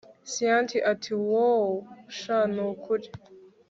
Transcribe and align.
cyntia 0.31 0.81
ati 0.91 1.13
wowww 1.31 1.73
sha 2.17 2.39
nukuri 2.53 3.07